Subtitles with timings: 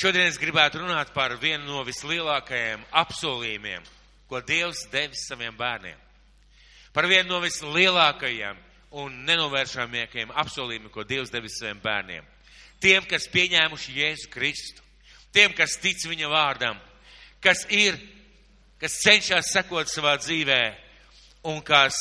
[0.00, 3.82] Šodien es gribētu runāt par vienu no vislielākajiem apsolījumiem,
[4.30, 5.98] ko Dievs devis saviem bērniem.
[6.96, 8.56] Par vienu no vislielākajiem
[8.96, 12.24] un nenovēršamākajiem apsolījumiem, ko Dievs devis saviem bērniem.
[12.80, 14.80] Tiem, kas pieņēmuši Jēzu Kristu,
[15.36, 16.80] tiem, kas tic viņa vārdam,
[17.44, 18.00] kas ir,
[18.80, 20.62] kas cenšas sekot savā dzīvē
[21.52, 22.00] un kas,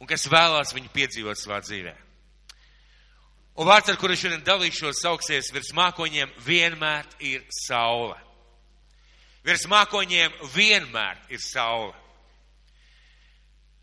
[0.00, 1.92] un kas vēlās viņu piedzīvot savā dzīvē.
[3.54, 8.16] Un vārds, ar kuru šodien dalīšos, sauksies virs mākoņiem, vienmēr ir saule.
[9.46, 11.94] Virs mākoņiem vienmēr ir saule.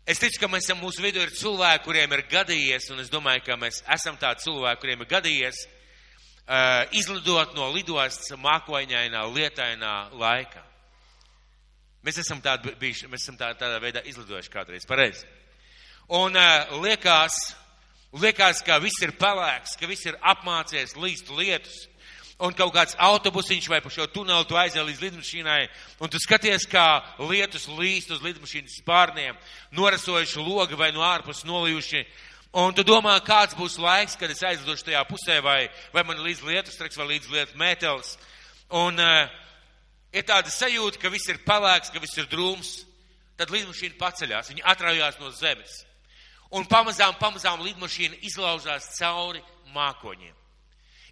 [0.04, 3.44] Es ticu, ka mēs esam mūsu vidū ir cilvēki, kuriem ir gadījies, un es domāju,
[3.46, 10.66] ka mēs esam tādi cilvēki, kuriem ir gadījies uh, izlidot no lidostas mākoņainā, lietainā laikā.
[12.02, 15.22] Mēs esam tādi bijuši, mēs esam tā, tādā veidā izlidojuši kādreiz, pareizi.
[16.18, 17.38] Un uh, liekas,
[18.12, 21.86] liekas, ka viss ir pelēks, ka viss ir apmācies līst lietus
[22.42, 25.60] un kaut kāds autobusiņš vai pa šo tunelu tu aizies līdz lidmašīnai,
[26.02, 29.38] un tu skaties, kā lietus līst uz lidmašīnas spārniem,
[29.76, 32.02] norasojuši logi vai no ārpus nolijuši,
[32.58, 36.42] un tu domā, kāds būs laiks, kad es aizlidošu tajā pusē, vai, vai man līdz
[36.48, 38.16] lietus treks, vai līdz lietus mētelis.
[38.82, 39.30] Un uh,
[40.12, 42.74] ir tāda sajūta, ka viss ir pelēks, ka viss ir drūms,
[43.38, 45.82] tad lidmašīna paceļās, viņa atraujās no zemes.
[46.52, 49.40] Un pamazām, pamazām lidmašīna izlaužās cauri
[49.72, 50.34] mākoņiem.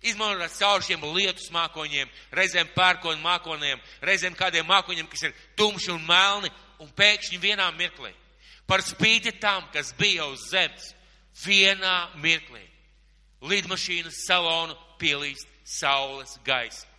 [0.00, 6.04] Izmantot caur šiem lietus mākoņiem, reizēm pērkonu mākoniem, reizēm kādiem mākoņiem, kas ir tumši un
[6.08, 8.12] melni, un pēkšņi vienā mirklī,
[8.68, 10.94] par spīti tam, kas bija uz zemes,
[11.44, 12.64] vienā mirklī,
[13.44, 16.89] lidmašīnas salonu pielīst saules gaisma.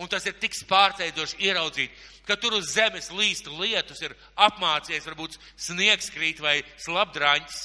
[0.00, 1.92] Un tas ir tik pārsteidzoši ieraudzīt,
[2.26, 7.60] ka tur uz zemes līst lietus, ir apmācies, varbūt sniegs krīt vai slapdraņķis,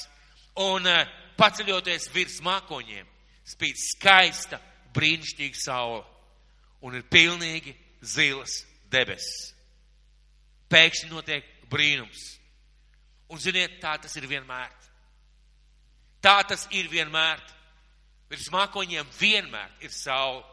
[0.62, 3.08] un eh, paceļoties virs mākoņiem,
[3.50, 4.60] spīd skaista,
[4.94, 6.04] brīnišķīga saule
[6.86, 9.52] un ir pilnīgi zilas debesis.
[10.70, 12.22] Pēkšņi notiek brīnums.
[13.30, 14.70] Un ziniet, tā tas ir vienmēr.
[16.22, 17.40] Tā tas ir vienmēr.
[18.30, 20.44] Virs mākoņiem vienmēr ir saule.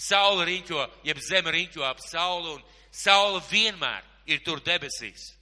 [0.00, 2.62] Saula riņķo, jeb zeme riņķo ap sauli, un
[2.94, 5.34] saula vienmēr ir tur debesīs.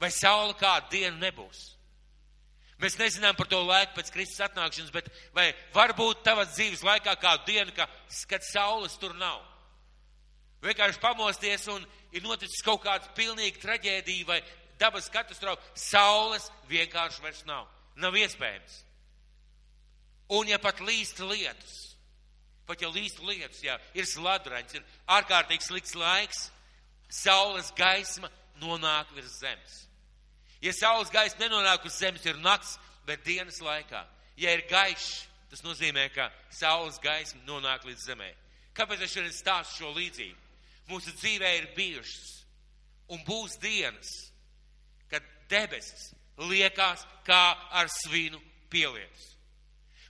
[0.00, 1.60] Vai saula kādu dienu nebūs?
[2.82, 7.52] Mēs nezinām par to laiku pēc Kristus atnākšanas, bet vai varbūt tavas dzīves laikā kādu
[7.52, 7.86] dienu, ka,
[8.26, 9.38] kad saules tur nav?
[10.62, 14.40] Vienkārši pamosties un ir noticis kaut kāda pilnīga traģēdija vai
[14.80, 15.62] dabas katastrofa.
[15.78, 17.68] Saules vienkārši vairs nav.
[18.02, 18.80] Nav iespējams.
[20.32, 21.91] Un ja pat līst lietus,
[22.66, 24.84] pat ja līst lietus, jā, ir sladraņs, ir
[25.16, 26.46] ārkārtīgi slikts laiks,
[27.12, 28.30] saules gaisma
[28.62, 29.82] nonāk virs zemes.
[30.62, 34.04] Ja saules gaisa nenonāk uz zemes, ir nakts, bet dienas laikā.
[34.38, 38.30] Ja ir gaišs, tas nozīmē, ka saules gaisma nonāk līdz zemē.
[38.72, 40.38] Kāpēc es šodien stāstu šo līdzību?
[40.88, 42.30] Mūsu dzīvē ir bijušas
[43.12, 44.12] un būs dienas,
[45.10, 47.42] kad debesis liekas kā
[47.74, 48.40] ar svinu
[48.72, 49.28] pielietas.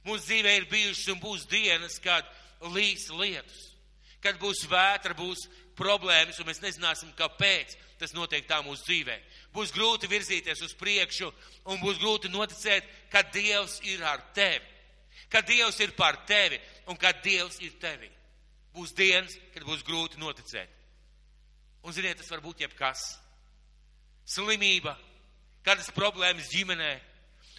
[0.07, 2.27] Mūsu dzīvē ir bijušas un būs dienas, kad
[2.71, 3.73] līs lietus,
[4.23, 9.19] kad būs vētra, būs problēmas, un mēs nezināsim, kāpēc tas notiek tā mūsu dzīvē
[9.53, 11.29] būs grūti virzīties uz priekšu
[11.71, 14.65] un būs grūti noticēt, ka Dievs ir ar tevi,
[15.29, 18.11] ka Dievs ir par tevi un ka Dievs ir tevi.
[18.73, 20.71] Būs dienas, kad būs grūti noticēt.
[21.85, 23.03] Un ziniet, tas var būt jebkas.
[24.25, 24.95] Slimība,
[25.67, 26.95] kādas problēmas ģimenē,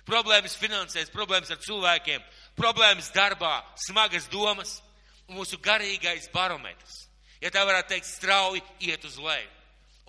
[0.08, 2.24] problēmas finansēs, problēmas ar cilvēkiem,
[2.58, 4.80] problēmas darbā, smagas domas
[5.36, 7.04] mūsu garīgais barometrs.
[7.44, 9.50] Ja tā varētu teikt, strauji iet uz leju.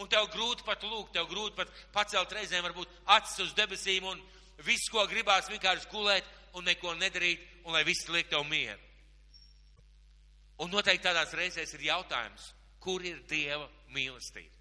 [0.03, 4.23] Un tev grūti pat lūgt, tev grūti pat pacelt reizēm varbūt acis uz debesīm un
[4.67, 6.27] viss, ko gribās vienkārši gulēt
[6.59, 8.81] un neko nedarīt, un lai viss liek tev mieru.
[10.63, 12.53] Un noteikti tādās reizēs ir jautājums,
[12.83, 14.53] kur ir Dieva mīlestība?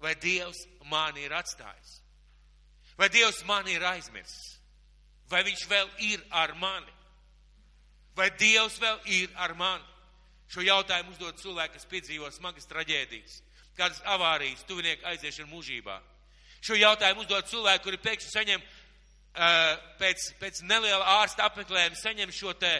[0.00, 2.00] Vai Dievs mani ir atstājis?
[2.96, 4.56] Vai Dievs mani ir aizmirsis?
[5.30, 6.92] Vai Viņš vēl ir ar mani?
[8.16, 9.84] Vai Dievs vēl ir ar mani?
[10.48, 13.40] Šo jautājumu uzdod cilvēki, kas piedzīvo smagas traģēdijas
[13.76, 15.96] kādas avārijas, tuvinieki aiziešana mūžībā.
[16.64, 22.54] Šo jautājumu uzdod cilvēki, kuri pēkšņi saņem uh, pēc, pēc neliela ārsta apmeklējuma, saņem šo
[22.58, 22.72] te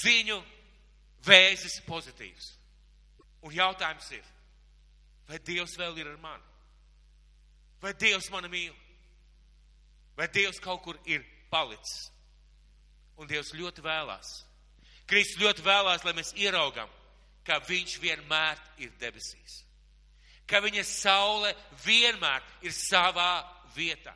[0.00, 0.40] ziņu
[1.26, 2.50] vēzis pozitīvs.
[3.46, 4.24] Un jautājums ir,
[5.28, 6.52] vai Dievs vēl ir ar mani?
[7.82, 8.74] Vai Dievs mani mīl?
[10.16, 11.22] Vai Dievs kaut kur ir
[11.52, 12.08] palicis?
[13.16, 14.32] Un Dievs ļoti vēlās.
[15.06, 16.90] Kristus ļoti vēlās, lai mēs ieraugam,
[17.46, 19.62] ka viņš vienmēr ir debesīs.
[20.46, 21.52] Ka viņa saule
[21.84, 23.44] vienmēr ir savā
[23.76, 24.14] vietā.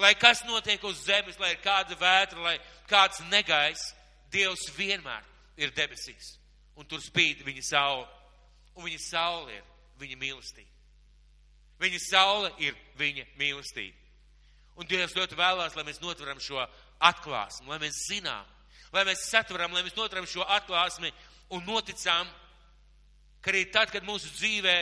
[0.00, 2.58] Lai kas notiek uz zemes, lai ir kāda vētra, lai
[2.88, 3.90] kāds negais,
[4.30, 5.24] Dievs vienmēr
[5.58, 6.36] ir debesīs,
[6.78, 8.04] un tur spīd viņa saule,
[8.78, 9.64] un viņa saule ir
[9.98, 10.70] viņa mīlestība.
[11.80, 13.96] Viņa saule ir viņa mīlestība.
[14.78, 16.62] Un Dievs ļoti vēlās, lai mēs notveram šo
[17.00, 18.46] atklāsmi, lai mēs zinām,
[18.92, 21.12] lai mēs satveram, lai mēs notveram šo atklāsmi
[21.56, 22.28] un noticām,
[23.40, 24.76] ka arī tad, kad mūsu dzīvē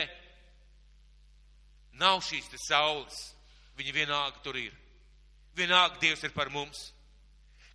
[1.99, 3.19] nav šīs te saules,
[3.79, 4.73] viņa vienalga tur ir.
[5.55, 6.89] Vienalga Dievs ir par mums.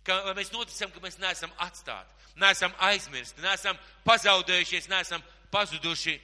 [0.05, 6.19] Ka, lai mēs noticam, ka mēs neesam atstāti, neesam aizmirsti, neesam pazaudējušies, neesam pazuduši.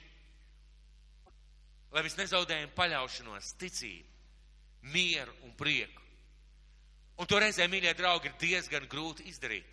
[1.91, 4.07] Lai mēs nezaudējam paļaušanos, ticību,
[4.93, 6.00] mieru un prieku.
[7.19, 9.67] Un to reizē, mīļie draugi, ir diezgan grūti izdarīt.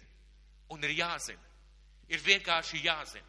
[0.74, 1.40] Un ir jāzina.
[2.08, 3.24] Ir vienkārši jāzina.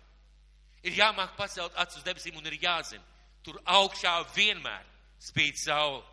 [0.84, 3.04] Ir jāmāk pacelt acis uz debesīm un ir jāzina.
[3.44, 4.86] Tur augšā vienmēr
[5.24, 6.04] spīd saule.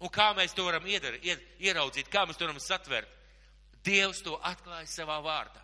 [0.00, 3.08] Un kā mēs to varam iedar, ied, ieraudzīt, kā mēs to varam satvert?
[3.84, 5.60] Dievs to atklāja savā vārdā.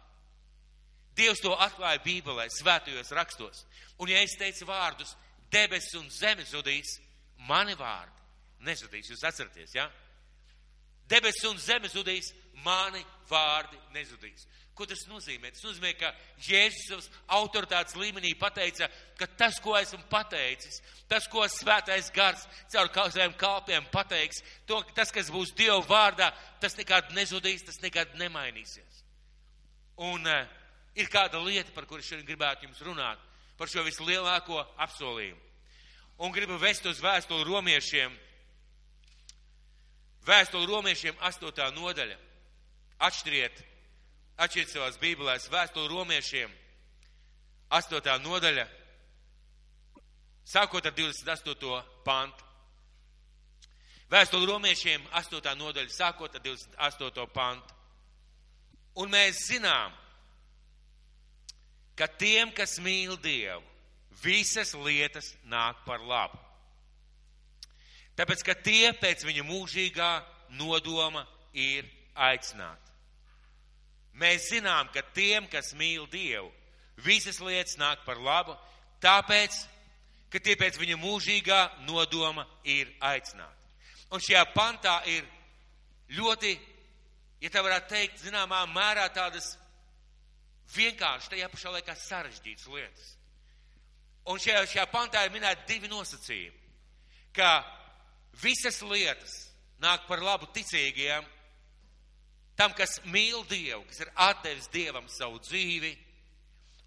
[1.17, 3.65] Dievs to atklāja Bībelē, svētajos rakstos.
[3.99, 5.15] Un ja es teicu vārdus,
[5.53, 6.99] debesis un zeme zudīs,
[7.49, 9.09] mani vārdi nezudīs.
[9.13, 9.87] Jūs atceraties, jā?
[9.87, 10.06] Ja?
[11.11, 12.33] Debesis un zeme zudīs,
[12.65, 14.47] mani vārdi nezudīs.
[14.77, 15.49] Ko tas nozīmē?
[15.55, 16.11] Tas nozīmē, ka
[16.45, 22.43] Jēzus savas autoritātes līmenī pateica, ka tas, ko esmu pateicis, tas, ko svētais gars
[22.75, 26.29] caur saviem kalpiem pateiks, to, tas, kas būs Dieva vārdā,
[26.61, 29.01] tas nekad nezudīs, tas nekad nemainīsies.
[30.05, 30.45] Un uh,
[30.93, 33.23] ir kāda lieta, par kuru šodien gribētu jums runāt,
[33.57, 35.41] par šo vislielāko apsolījumu.
[36.21, 38.13] Un gribu vest uz vēstuli romiešiem,
[40.27, 41.73] vēstuli romiešiem 8.
[41.77, 42.19] nodaļa.
[43.07, 43.65] Atšķiriet
[44.37, 46.51] atšķirt savās bībelēs vēstuli romiešiem,
[47.73, 48.11] 8.
[48.23, 48.67] nodaļa,
[50.47, 51.79] sākot ar 28.
[52.05, 52.45] pantu.
[54.13, 55.55] Vēstuli romiešiem, 8.
[55.59, 57.27] nodaļa, sākot ar 28.
[57.35, 57.75] pantu.
[59.03, 59.93] Un mēs zinām,
[61.99, 63.65] ka tiem, kas mīl Dievu,
[64.23, 66.39] visas lietas nāk par labu.
[68.17, 70.11] Tāpēc, ka tie pēc viņa mūžīgā
[70.57, 71.85] nodoma ir
[72.17, 72.95] aicināti.
[74.17, 76.49] Mēs zinām, ka tiem, kas mīl Dievu,
[77.05, 78.57] visas lietas nāk par labu,
[79.05, 79.59] tāpēc,
[80.33, 83.69] ka tie pēc viņa mūžīgā nodoma ir aicināti.
[84.15, 85.27] Un šajā pantā ir
[86.17, 86.55] ļoti,
[87.43, 89.53] ja tā varētu teikt, zināmā mērā tādas
[90.73, 93.13] vienkārši, tajā pašā laikā sarežģītas lietas.
[94.27, 96.63] Un šajā, šajā pantā ir minēti divi nosacījumi,
[97.37, 97.51] ka
[98.43, 99.35] visas lietas
[99.83, 101.25] nāk par labu ticīgiem
[102.57, 105.93] tam, kas mīl Dievu, kas ir atdevis Dievam savu dzīvi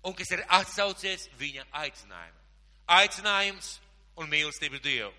[0.07, 2.46] un kas ir atsaucies viņa aicinājumam.
[2.90, 3.75] Aicinājums
[4.18, 5.13] un mīlestība Dievu.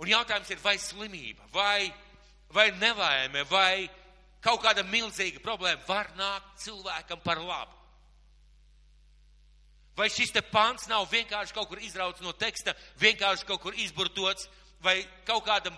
[0.00, 1.92] Un jautājums ir, vai slimība, vai,
[2.50, 3.86] vai nelaime, vai
[4.44, 7.72] kaut kāda milzīga problēma var nākt cilvēkam par labu.
[9.94, 14.48] Vai šis te pants nav vienkārši kaut kur izrauts no teksta, vienkārši kaut kur izburtots,
[14.84, 15.72] vai kaut kāda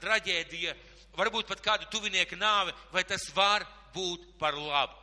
[0.00, 0.76] traģēdija
[1.16, 4.96] varbūt pat kādu tuvinieku nāvi, vai tas var būt par labu.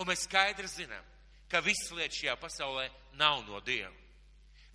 [0.00, 1.04] Un mēs skaidri zinām,
[1.50, 2.88] ka visas lietas šajā pasaulē
[3.20, 3.92] nav no Dieva.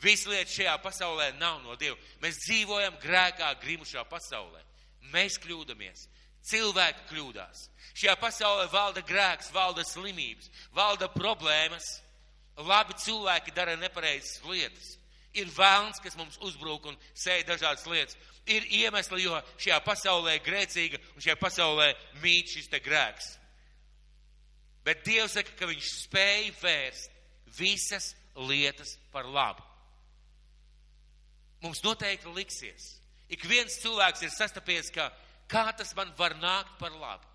[0.04, 1.98] Visas lietas šajā pasaulē nav no Dieva.
[2.22, 4.62] Mēs dzīvojam grēkā grimušā pasaulē.
[5.14, 6.08] Mēs kļūdamies.
[6.46, 7.64] Cilvēki kļūdās.
[7.96, 11.88] Šajā pasaulē valda grēks, valda slimības, valda problēmas.
[12.56, 14.94] Labi cilvēki dara nepareizas lietas.
[15.36, 18.16] Ir vēlns, kas mums uzbrūk un sēž dažādas lietas
[18.46, 21.90] ir iemesli, jo šajā pasaulē ir grēcīga un šajā pasaulē
[22.22, 23.32] mīt šis te grēks.
[24.86, 27.16] Bet Dievs saka, ka viņš spēja vērst
[27.58, 29.64] visas lietas par labu.
[31.64, 32.92] Mums noteikti liksies.
[33.32, 35.10] Ik viens cilvēks ir sastapies, ka
[35.50, 37.26] kā tas man var nākt par labu.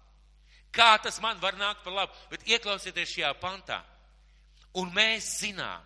[0.70, 3.80] Kā tas man var nākt par labu, bet ieklausieties šajā pantā.
[4.78, 5.82] Un mēs zinām,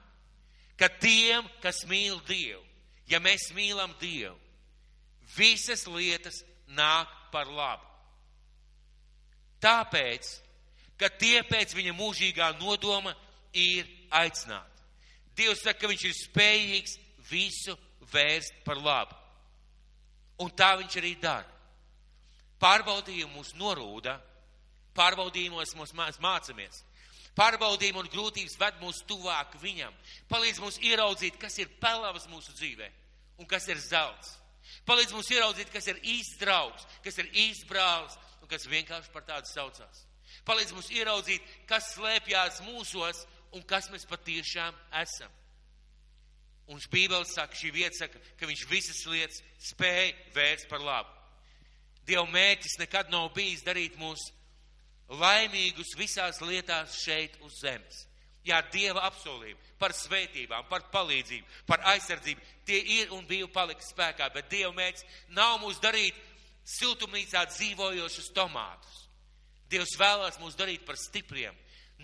[0.81, 2.63] ka tiem, kas mīl Dievu,
[3.11, 4.37] ja mēs mīlam Dievu,
[5.37, 7.87] visas lietas nāk par labu.
[9.65, 10.29] Tāpēc,
[11.01, 13.15] ka tie pēc viņa mūžīgā nodoma
[13.57, 14.71] ir aicināti.
[15.35, 16.99] Dievs saka, ka viņš ir spējīgs
[17.31, 17.75] visu
[18.13, 19.17] vērst par labu.
[20.45, 21.49] Un tā viņš arī dara.
[22.63, 24.19] Pārbaudījumi mūs norūda,
[24.97, 26.83] pārbaudījumos mēs mācāmies.
[27.35, 29.95] Pārbaudījumi un grūtības ved mūs tuvāk viņam,
[30.31, 32.91] palīdz mums ieraudzīt, kas ir pelavas mūsu dzīvē
[33.43, 34.37] un kas ir zelts.
[34.87, 39.27] Palīdz mums ieraudzīt, kas ir īsts draugs, kas ir īsts brālis un kas vienkārši par
[39.27, 40.05] tādu saucās.
[40.47, 43.25] Palīdz mums ieraudzīt, kas slēpjās mūsos
[43.55, 45.33] un kas mēs patiešām esam.
[46.71, 51.11] Un Bībele saka, šī vieta saka, ka viņš visas lietas spēja vērst par labu.
[52.09, 54.31] Dieva mērķis nekad nav bijis darīt mūs
[55.09, 58.05] laimīgus visās lietās šeit uz zemes.
[58.45, 64.29] Jā, Dieva apsolījumi par svētībām, par palīdzību, par aizsardzību, tie ir un bija paliks spēkā,
[64.35, 66.19] bet Dieva mērķis nav mūs darīt
[66.69, 69.01] siltumnīcā dzīvojošus tomātus.
[69.73, 71.57] Dievs vēlās mūs darīt par stipriem,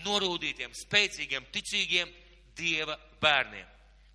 [0.05, 2.09] norūdītiem, spēcīgiem, ticīgiem
[2.57, 3.67] Dieva bērniem.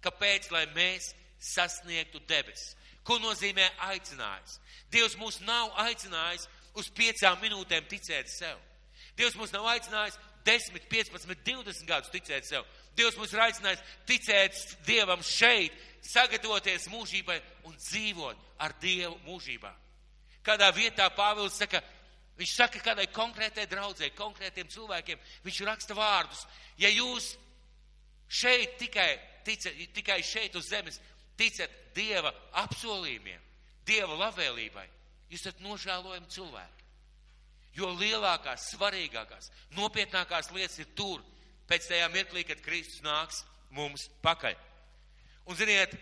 [0.02, 0.50] Kāpēc?
[0.54, 1.12] Lai mēs
[1.42, 2.74] sasniegtu debesis.
[3.06, 4.58] Ko nozīmē aicinājums?
[4.90, 8.58] Dievs mūs nav aicinājis uz piecām minūtēm ticēt sev.
[9.16, 12.66] Dievs mūs nav aicinājis 10, 15, 20 gadus ticēt sev.
[12.96, 15.74] Dievs mums ir aicinājis ticēt Dievam šeit,
[16.06, 19.72] sagatavoties mūžībai un dzīvot ar Dievu mūžībā.
[20.46, 21.80] Kādā vietā Pāvils saka,
[22.38, 26.46] viņš saka kādai konkrētai draudzē, konkrētiem cilvēkiem, viņš raksta vārdus.
[26.78, 27.32] Ja jūs
[28.28, 29.10] šeit tikai,
[29.44, 31.00] ticat, tikai šeit uz zemes
[31.36, 32.32] ticat Dieva
[32.62, 33.42] apsolījumiem,
[33.86, 34.86] Dieva labvēlībai,
[35.32, 36.75] jūs esat nožēlojami cilvēki.
[37.76, 41.20] Jo lielākās, svarīgākās, nopietnākās lietas ir tur,
[41.68, 43.42] pēc tajā mirklī, kad Kristus nāks
[43.76, 44.56] mums pakaļ.
[45.46, 45.92] Un ziniet,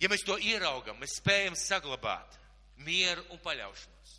[0.00, 2.38] ja mēs to ieraugam, mēs spējam saglabāt
[2.86, 4.16] mieru un paļaušanos.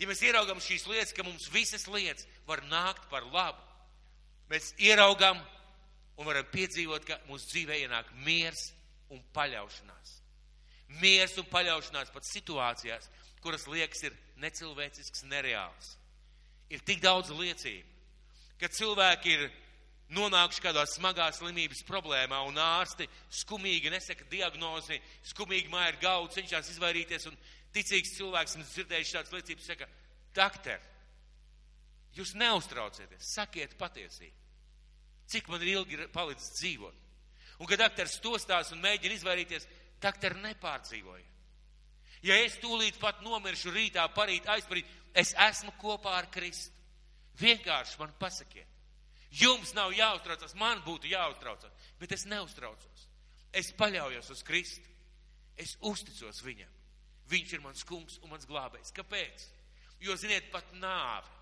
[0.00, 3.60] Ja mēs ieraugam šīs lietas, ka mums visas lietas var nākt par labu,
[4.50, 5.38] mēs ieraugam
[6.16, 8.70] un varam piedzīvot, ka mūsu dzīvē ienāk miers
[9.12, 10.12] un paļaušanās.
[11.00, 13.08] Miers un paļaušanās pat situācijās,
[13.44, 15.94] kuras liekas ir necilvēcisks, nereāls.
[16.72, 17.86] Ir tik daudz liecību,
[18.60, 19.46] ka cilvēki ir
[20.16, 23.08] nonākuši kādā smagā slimības problēmā un ārsti
[23.42, 24.98] skumīgi nesaka diagnozi,
[25.32, 27.38] skumīgi māja ir galvu, cenšas izvairīties un
[27.74, 29.88] ticīgs cilvēks, un dzirdējuši šādas liecības, saka,
[30.36, 30.82] doktor,
[32.16, 34.44] jūs neuztraucieties, sakiet patiesību.
[35.26, 37.02] Cik man ir ilgi palicis dzīvot?
[37.58, 39.66] Un, kad doktors to stās un mēģina izvairīties,
[40.02, 41.24] doktor nepārdzīvoja.
[42.24, 46.72] Ja es tūlīt pat nomiršu rītā, parīt, aizparīt, es esmu kopā ar Kristu.
[47.36, 48.68] Vienkārši man pasakiet.
[49.36, 53.08] Jums nav jāuztraucas, man būtu jāuztraucas, bet es neuztraucos.
[53.52, 54.88] Es paļaujos uz Kristu.
[55.56, 56.72] Es uzticos viņam.
[57.30, 58.92] Viņš ir mans kungs un mans glābējs.
[58.96, 59.46] Kāpēc?
[60.04, 61.32] Jo, ziniet, pat nāve.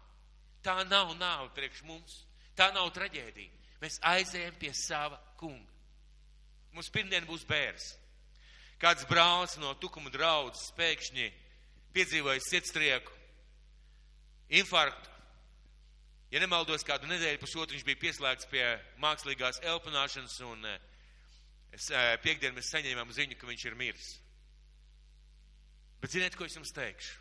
[0.65, 2.23] Tā nav nāve priekš mums.
[2.57, 3.63] Tā nav traģēdija.
[3.83, 5.71] Mēs aizējam pie sava kunga.
[6.75, 7.93] Mums pirmdien būs bērs.
[8.83, 11.29] Kāds brālis no tukuma draudzes pēkšņi
[11.95, 13.13] piedzīvoja sietstrieku,
[14.61, 15.13] infarktu.
[16.35, 18.65] Ja nemaldos, kādu nedēļu pusotru viņš bija pieslēgts pie
[19.03, 20.81] mākslīgās elpināšanas, un eh,
[21.77, 24.09] es, eh, piekdien mēs saņēmām ziņu, ka viņš ir miris.
[26.03, 27.21] Bet ziniet, ko es jums teikšu?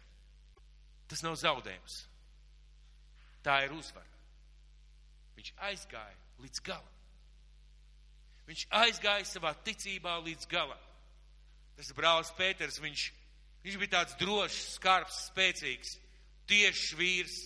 [1.11, 1.99] Tas nav zaudējums.
[3.45, 4.09] Tā ir uzvara.
[5.37, 6.89] Viņš aizgāja līdz galam.
[8.47, 10.81] Viņš aizgāja savā ticībā līdz galam.
[11.77, 13.07] Tas brālis Pēters, viņš,
[13.65, 15.97] viņš bija tāds drošs, skarbs, spēcīgs,
[16.49, 17.37] tiešs vīrs,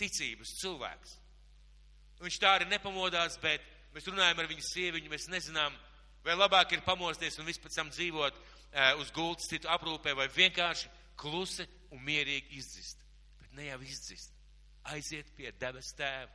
[0.00, 1.16] ticības cilvēks.
[2.20, 5.76] Viņš tā arī nepamodās, bet mēs runājam ar viņu sieviņu, mēs nezinām,
[6.24, 10.90] vai labāk ir pamosties un vispēc tam dzīvot uh, uz gultas citu aprūpē, vai vienkārši
[11.20, 13.00] klusi un mierīgi izdzist.
[13.40, 14.36] Bet ne jau izdzist,
[14.92, 16.28] aiziet pie debes tēva.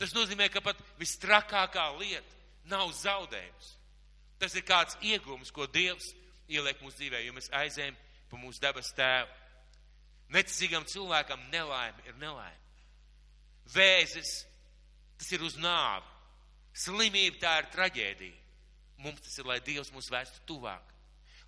[0.00, 3.74] Tas nozīmē, ka pat vistrakākā lieta nav zaudējums.
[4.40, 6.10] Tas ir kāds iegums, ko Dievs
[6.48, 7.96] ieliek mūsu dzīvē, jo mēs aizējam
[8.30, 9.30] pa mūsu debes tēvu.
[10.34, 12.60] Neticīgam cilvēkam nelaime ir nelaime.
[13.74, 14.44] Vēzis,
[15.18, 16.10] tas ir uz nāvi.
[16.74, 18.40] Slimība tā ir traģēdija.
[19.04, 20.92] Mums tas ir, lai Dievs mūs vēstu tuvāk,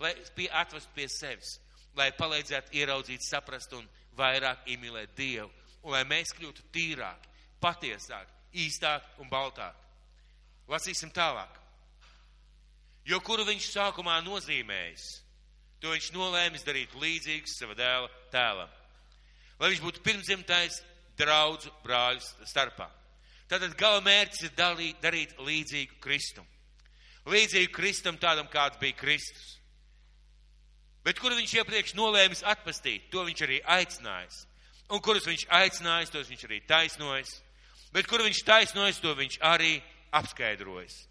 [0.02, 1.56] lai pie, atvestu pie sevis,
[1.96, 3.86] lai palīdzētu ieraudzīt, saprast un
[4.18, 5.48] vairāk iemīlēt Dievu,
[5.84, 7.30] un lai mēs kļūtu tīrāki,
[7.62, 8.34] patiesāki,
[8.66, 9.86] īstāki un baltāki.
[10.68, 11.62] Lasīsim tālāk.
[13.06, 15.04] Jo kuru viņš sākumā nozīmējis,
[15.80, 18.72] to viņš nolēmis darīt līdzīgs sava dēla tēlam.
[19.60, 20.80] Lai viņš būtu pirmzimtais
[21.16, 22.88] draudzu brāļu starpā.
[23.46, 26.46] Tātad gala mērķis ir dalīt, darīt līdzīgu Kristum.
[27.30, 29.56] Līdzīgu Kristum tādam, kāds bija Kristus.
[31.06, 34.40] Bet kuru viņš iepriekš nolēmis atpestīt, to viņš arī aicinājis.
[34.90, 37.36] Un kurus viņš aicinājis, tos viņš arī taisnojis.
[37.94, 39.76] Bet kuru viņš taisnojis, to viņš arī
[40.14, 41.04] apskaidrojis.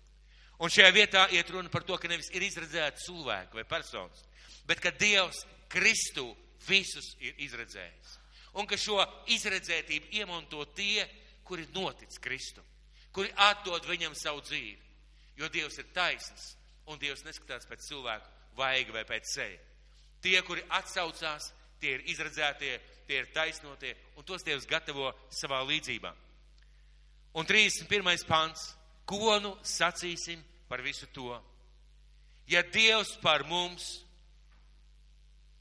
[0.64, 4.24] Un šajā vietā iet runa par to, ka nevis ir izredzēti cilvēki vai personas,
[4.68, 6.30] bet ka Dievs Kristu
[6.68, 8.14] visus ir izredzējis.
[8.56, 9.02] Un ka šo
[9.36, 11.04] izredzētību iemanto tie,
[11.44, 12.64] kuri notic Kristu,
[13.12, 14.80] kuri atdod viņam savu dzīvi.
[15.36, 16.54] Jo Dievs ir taisns
[16.88, 19.60] un Dievs neskatās pēc cilvēku vaiga vai pēc seja.
[20.24, 26.14] Tie, kuri atsaucās, tie ir izredzētie, tie ir taisnotie, un tos Dievs gatavo savā līdzībā.
[27.36, 28.24] Un 31.
[28.30, 28.72] pants
[29.06, 31.30] Ko nu sacīsim par visu to?
[32.50, 34.02] Ja Dievs par mums,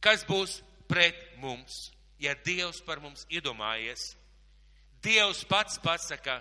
[0.04, 1.90] kas būs pret mums?
[2.20, 4.14] Ja Dievs par mums iedomājies,
[5.04, 6.38] Dievs pats pasaka,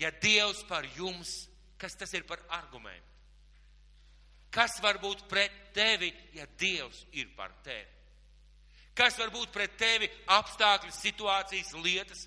[0.00, 1.46] ja Dievs par jums,
[1.80, 3.04] kas tas ir par argumentu?
[4.50, 7.86] Kas var būt pret tevi, ja Dievs ir par tevi?
[8.96, 12.24] Kas var būt pret tevi apstākļi, situācijas, lietas,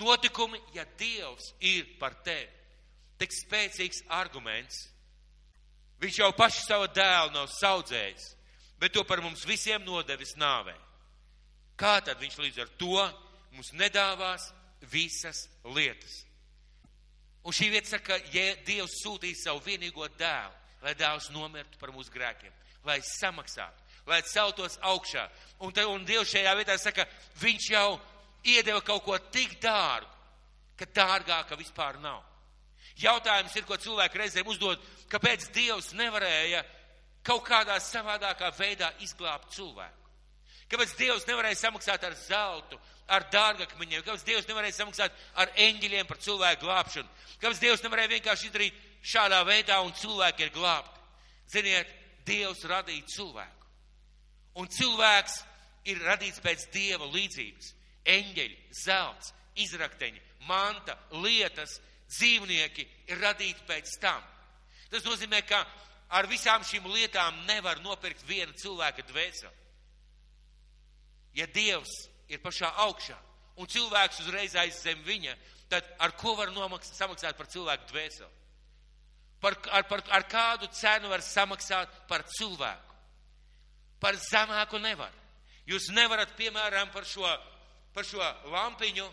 [0.00, 2.48] notikumi, ja Dievs ir par tevi?
[3.20, 4.86] Tik spēcīgs arguments.
[6.02, 8.26] Viņš jau pašu savu dēlu nav saudzējis,
[8.80, 10.74] bet to par mums visiem nodevis nāvē.
[11.76, 13.00] Kā tad viņš līdz ar to
[13.52, 14.50] mums nedāvās
[14.92, 16.22] visas lietas?
[17.46, 22.10] Un šī vieta saka, ja Dievs sūtīs savu vienīgo dēlu, lai dēls nomirtu par mūsu
[22.12, 22.52] grēkiem,
[22.84, 25.28] lai samaksātu, lai celtos augšā.
[25.62, 27.06] Un, te, un Dievs šajā vietā saka,
[27.40, 28.00] viņš jau
[28.44, 30.10] iedeva kaut ko tik dārgu,
[30.76, 32.20] ka dārgāka vispār nav.
[32.96, 34.80] Jautājums ir, ko cilvēki reizēm uzdod,
[35.12, 36.62] kāpēc Dievs nevarēja
[37.26, 40.06] kaut kādā savādākā veidā izglābt cilvēku.
[40.70, 46.18] Kāpēc Dievs nevarēja samaksāt ar zeltu, ar dārgakmeņiem, kāpēc Dievs nevarēja samaksāt ar eņģeļiem par
[46.22, 47.12] cilvēku glābšanu,
[47.42, 51.04] kāpēc Dievs nevarēja vienkārši izdarīt šādā veidā un cilvēki ir glābti.
[51.52, 51.92] Ziniet,
[52.26, 53.68] Dievs radīja cilvēku.
[54.58, 55.36] Un cilvēks
[55.92, 57.72] ir radīts pēc Dieva līdzības.
[58.06, 61.78] Eņģeļi, zelts, izrakteņi, manta, lietas,
[62.10, 64.22] dzīvnieki ir radīti pēc tam.
[64.90, 65.64] Tas nozīmē, ka
[66.14, 69.64] ar visām šīm lietām nevar nopirkt viena cilvēka dvēseli.
[71.36, 71.92] Ja Dievs
[72.32, 73.16] ir pašā augšā
[73.60, 75.34] un cilvēks uzreiz aiz zem viņa,
[75.68, 78.32] tad ar ko var nomaks, samaksāt par cilvēku dvēseli?
[79.40, 82.94] Par, ar, par, ar kādu cenu var samaksāt par cilvēku?
[84.00, 85.12] Par zemāku nevar.
[85.66, 87.26] Jūs nevarat, piemēram, par šo,
[87.94, 88.22] par šo
[88.52, 89.06] lampiņu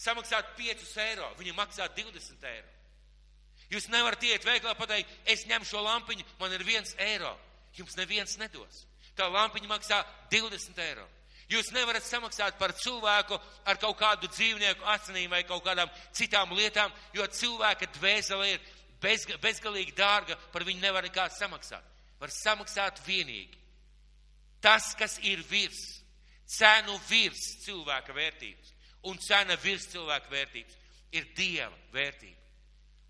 [0.00, 1.28] samaksāt 5 eiro.
[1.38, 2.70] Viņa maksā 20 eiro.
[3.72, 7.32] Jūs nevarat iet veiklā pateikt, es ņemu šo lampiņu, man ir viens eiro.
[7.74, 8.84] Jums neviens nedos.
[9.16, 11.06] Tā lampiņa maksā 20 eiro.
[11.50, 13.36] Jūs nevarat samaksāt par cilvēku
[13.68, 18.62] ar kaut kādu dzīvnieku asinīm vai kaut kādām citām lietām, jo cilvēka dvēsele ir
[19.02, 21.84] bez, bezgalīgi dārga, par viņu nevar nekāds samaksāt.
[22.20, 23.60] Var samaksāt vienīgi.
[24.64, 25.82] Tas, kas ir virs,
[26.48, 28.73] cenu virs cilvēka vērtības
[29.10, 30.80] un cena virs cilvēka vērtības,
[31.14, 32.40] ir Dieva vērtība.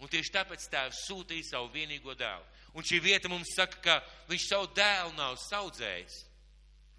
[0.02, 2.44] Un tieši tāpēc Tēvs sūtīja savu vienīgo dēlu.
[2.74, 6.16] Un šī vieta mums saka, ka viņš savu dēlu nav saudzējis,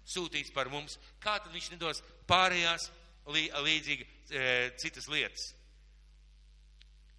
[0.08, 0.96] sūtījis par mums.
[1.20, 2.88] Kā tad viņš nedos pārējās
[3.28, 4.46] līdzīgi e,
[4.80, 5.50] citas lietas?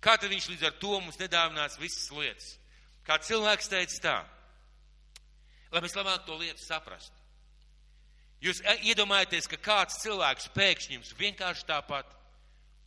[0.02, 2.56] Kā tad viņš līdz ar to mums nedāvinās visas lietas?
[3.06, 4.18] Kā cilvēks teica tā,
[5.72, 7.16] lai mēs labāk to lietu saprastu.
[8.43, 12.12] Jūs e, iedomājaties, ka kāds cilvēks pēkšņi jums vienkārši tāpat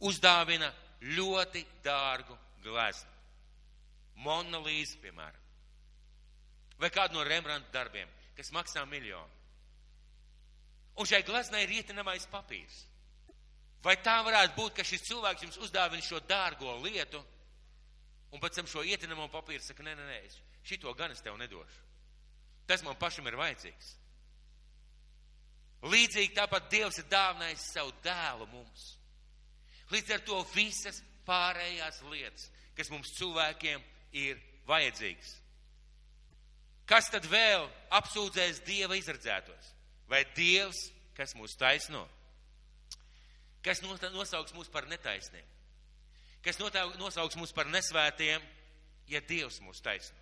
[0.07, 0.71] uzdāvina
[1.17, 3.11] ļoti dārgu gleznu.
[4.21, 5.49] Monolīzi, piemēram.
[6.81, 9.39] Vai kādu no Rembrandta darbiem, kas maksā miljonu.
[11.01, 12.85] Un šai gleznai ir ietinamais papīrs.
[13.85, 17.21] Vai tā varētu būt, ka šis cilvēks jums uzdāvina šo dārgo lietu,
[18.31, 20.19] un pēc tam šo ietinamo papīru saka, nē, nē, nē,
[20.69, 21.87] šito gan es tev nedošu.
[22.69, 23.95] Tas man pašam ir vajadzīgs.
[25.89, 28.87] Līdzīgi tāpat Dievs ir dāvinājis savu dēlu mums.
[29.91, 33.83] Līdz ar to visas pārējās lietas, kas mums cilvēkiem
[34.21, 34.39] ir
[34.69, 35.35] vajadzīgas.
[36.91, 37.67] Kas tad vēl
[37.97, 39.75] apsūdzēs Dieva izredzētos?
[40.11, 42.05] Vai Dievs, kas mūs taisno?
[43.65, 45.45] kas nosauks mūs par netaisniem,
[46.45, 48.45] kas nosauks mūs par nesvētiem,
[49.11, 50.17] ja Dievs mūs taisno.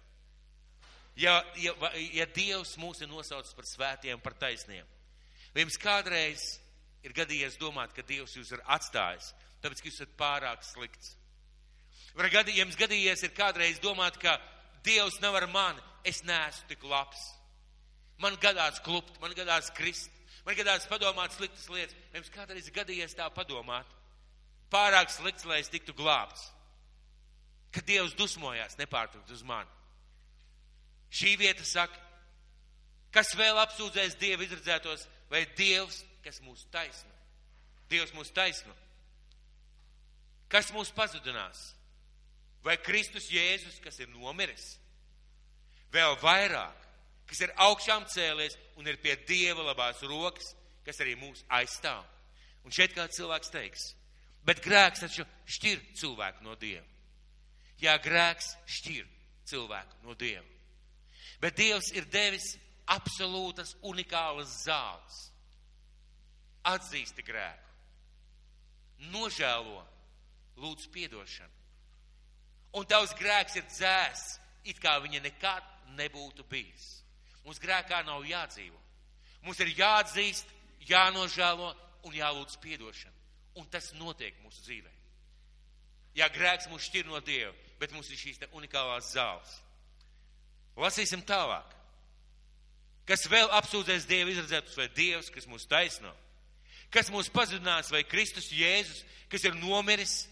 [1.19, 1.75] Ja, ja,
[2.15, 4.87] ja Dievs mūs ir nosaucis par svētiem, par taisniem.
[5.55, 6.45] Vai jums kādreiz
[7.07, 9.33] ir gadījies domāt, ka Dievs jūs ir atstājis,
[9.63, 11.15] tāpēc, ka jūs esat pārāk slikts?
[12.19, 14.37] Vai gadi, jums gadījies ir kādreiz domāt, ka
[14.85, 17.21] Dievs nav ar mani, es neesmu tik labs.
[18.19, 20.11] Man gadās klupt, man gadās krist,
[20.49, 21.97] Man gadās padomāt sliktas lietas.
[22.17, 23.89] Jums kādreiz gadījies tā padomāt?
[24.73, 26.47] Pārāk slikts, lai es tiktu glābts.
[27.75, 29.69] Kad Dievs dusmojās nepārtraukt uz mani.
[31.13, 32.01] Šī vieta saka,
[33.13, 37.15] kas vēl apsūdzēs Dievu izredzētos, vai Dievs, kas mūs taisno?
[37.89, 38.75] Dievs mūs taisno.
[40.53, 41.73] Kas mūs pazudinās?
[42.65, 44.77] Vai Kristus Jēzus, kas ir nomiris?
[45.93, 46.87] Vēl vairāk,
[47.29, 52.05] kas ir augšām cēlies un ir pie Dieva labās rokas, kas arī mūs aizstāv.
[52.65, 53.85] Un šeit kāds cilvēks teiks,
[54.45, 56.85] bet grēks taču šķir cilvēku no Dieva.
[57.81, 59.07] Jā, grēks šķir
[59.49, 60.45] cilvēku no Dieva.
[61.41, 62.57] Bet Dievs ir devis
[62.95, 65.19] absolūtas unikālas zāles.
[66.69, 67.71] Atzīsti grēku,
[69.15, 69.85] nožēlo,
[70.59, 71.55] lūdzu piedošanu.
[72.77, 74.25] Un tavs grēks ir dzēs,
[74.69, 75.65] it kā viņa nekad
[75.97, 76.99] nebūtu bijis.
[77.47, 78.77] Mums grēkā nav jādzīvo.
[79.47, 80.51] Mums ir jāatzīst,
[80.89, 81.71] jānožēlo
[82.05, 83.15] un jālūdz piedošanu.
[83.59, 84.93] Un tas notiek mūsu dzīvē.
[86.19, 89.57] Jā, grēks mūs šķir no Dieva, bet mums ir šīs unikālās zāles.
[90.79, 91.78] Lasīsim tālāk.
[93.09, 96.13] Kas vēl apsūdzēs Dievu izredzētus vai Dievs, kas mūs taisno?
[96.93, 100.27] Kas mūs pazudinās vai Kristus Jēzus, kas ir nomiris,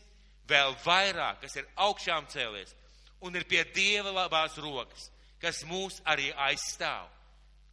[0.48, 2.74] vēl vairāk, kas ir augšām cēlies
[3.24, 5.08] un ir pie Dieva labās rokas,
[5.42, 7.08] kas mūs arī aizstāv.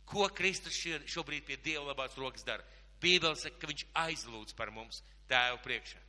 [0.08, 0.78] Ko Kristus
[1.10, 2.64] šobrīd pie Dieva labās rokas dara?
[3.04, 6.00] Bībele saka, ka viņš aizlūdz par mums tēvu priekšā.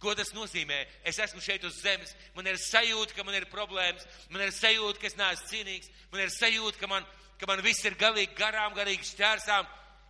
[0.00, 0.78] Ko tas nozīmē?
[1.04, 4.96] Es esmu šeit uz zemes, man ir sajūta, ka man ir problēmas, man ir sajūta,
[5.00, 7.08] ka es neesmu cienīgs, man ir sajūta, ka man,
[7.40, 9.68] ka man viss ir galīgi garām, garīgi šķērsām,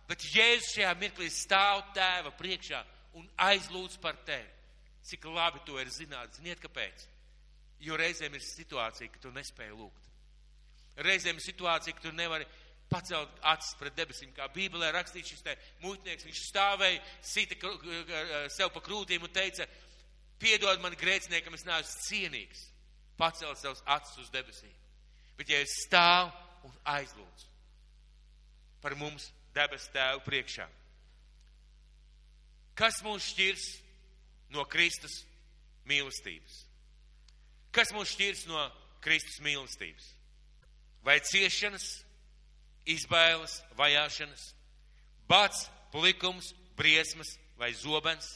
[0.09, 2.81] bet Jēzus šajā mirklī stāv tēva priekšā
[3.19, 4.49] un aizlūdz par tevi.
[5.07, 7.07] Cik labi to ir zināt, ziniet, kāpēc?
[7.81, 10.09] Jo reizēm ir situācija, ka tu nespēji lūgt.
[11.01, 12.45] Reizēm ir situācija, ka tu nevari
[12.91, 17.55] pacelt acis pret debesīm, kā Bībelē rakstīts šis te muitnieks, viņš stāvēja, sita
[18.51, 19.65] sev pa krūtīm un teica,
[20.41, 22.65] piedod man grēciniekam, es neesmu cienīgs,
[23.17, 24.75] pacelt savus acis uz debesīm.
[25.39, 27.49] Bet ja es stāvu un aizlūdzu
[28.81, 30.65] par mums debes tēvu priekšā,
[32.77, 33.65] kas mūs šķirs
[34.55, 35.21] no Kristus
[35.89, 36.63] mīlestības?
[37.71, 38.63] Kas mūs šķirs no
[39.03, 40.07] Kristus mīlestības?
[41.05, 41.85] Vai ciešanas,
[42.89, 44.51] izbailes, vajāšanas,
[45.29, 48.35] bats, plikums, briesmas vai zobens.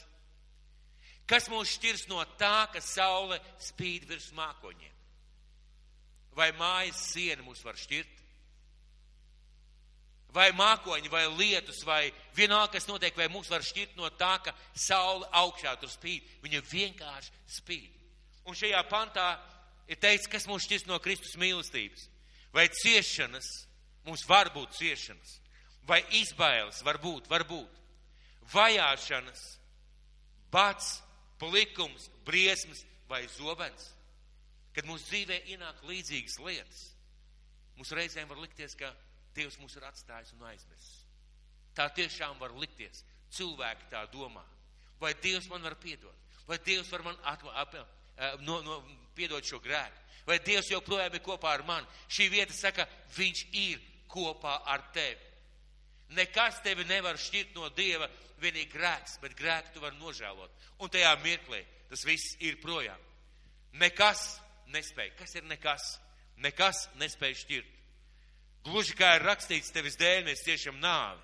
[1.26, 4.95] Kas mūs šķirs no tā, ka saule spīd virs mākoņiem?
[6.36, 8.22] Vai mājas siena mūs var šķirt?
[10.36, 14.52] Vai mākoņi, vai lietus, vai vienalga, kas notiek, vai mūs var šķirt no tā, ka
[14.76, 16.26] saule augšā tur spīd.
[16.44, 17.92] Viņa vienkārši spīd.
[18.46, 19.30] Un šajā pantā
[19.88, 22.10] ir teikts, kas mūs šķirs no Kristus mīlestības.
[22.52, 23.48] Vai ciešanas,
[24.06, 25.38] Mums var būt ciešanas,
[25.86, 27.82] vai izbailes, var būt, var būt.
[28.52, 29.42] Vajāšanas,
[30.54, 31.00] bats,
[31.40, 33.90] plikums, briesmas vai zobens.
[34.76, 36.82] Kad mūsu dzīvē ienāk līdzīgas lietas,
[37.78, 38.92] mums reizēm var likties, ka
[39.36, 41.02] Dievs mūs ir atstājis un aizmirsis.
[41.76, 43.02] Tā tiešām var likties.
[43.36, 44.44] Cilvēki tā domā.
[45.00, 46.14] Vai Dievs man var piedot?
[46.48, 47.74] Vai Dievs var man atma, ap,
[48.40, 48.78] no, no,
[49.16, 50.04] piedot šo grēku?
[50.26, 51.88] Vai Dievs joprojām ir kopā ar mani?
[52.08, 52.86] Šī vieta saka,
[53.16, 55.20] viņš ir kopā ar tevi.
[56.16, 58.08] Nekas tevi nevar šķirt no Dieva,
[58.40, 60.66] vienīgi grēks, bet grēku tu vari nožēlot.
[60.80, 63.00] Un tajā mirklī tas viss ir projām.
[63.80, 64.36] Nekas
[64.74, 65.14] nespēja.
[65.18, 65.96] Kas ir nekas?
[66.42, 67.72] Nekas nespēja šķirt.
[68.66, 71.22] Gluži kā ir rakstīts, tevis dēļ mēs ciešam nāvi.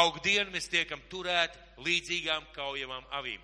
[0.00, 3.40] Augdienu mēs tiekam turēti līdzīgām kaujamām avīm.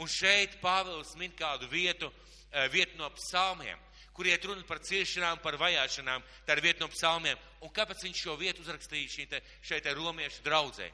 [0.00, 2.12] Un šeit Pāvils min kādu vietu,
[2.52, 3.78] eh, vietu no psalmiem
[4.20, 7.38] kur iet runa par ciešanām, par vajāšanām, tā ir vieta no psalmiem.
[7.64, 10.90] Un kāpēc viņš šo vietu uzrakstīja šī te, šeit te romiešu draudzē?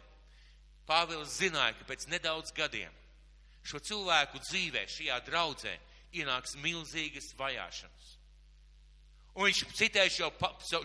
[0.87, 2.93] Pāvils zināja, ka pēc nedaudz gadiem
[3.67, 5.73] šo cilvēku dzīvē, šajā draudzē,
[6.17, 8.13] ienāks milzīgas vajāšanas.
[9.37, 10.29] Un viņš citēja šo,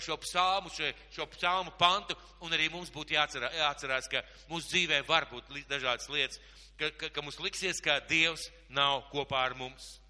[0.03, 4.99] šo psalmu, šo, šo psalmu pantu, un arī mums būtu jāatcerās, jāatcerās, ka mūsu dzīvē
[5.07, 6.41] var būt dažādas lietas,
[6.75, 10.01] ka, ka, ka mums liksies, ka Dievs nav kopā ar mums.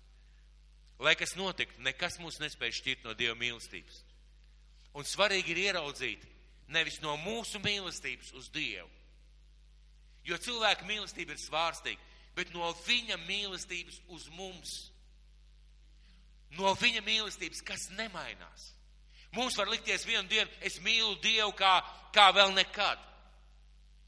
[1.02, 4.02] Lai kas notiktu, nekas mūs nespēja šķirt no Dieva mīlestības.
[4.98, 6.26] Un svarīgi ir ieraudzīt
[6.74, 8.90] nevis no mūsu mīlestības uz Dievu,
[10.26, 14.74] jo cilvēka mīlestība ir svārstīga, bet no viņa mīlestības uz mums.
[16.58, 18.72] No viņa mīlestības, kas nemainās.
[19.36, 21.78] Mums var likties vienu dienu, es mīlu Dievu kā,
[22.12, 23.00] kā vēl nekad.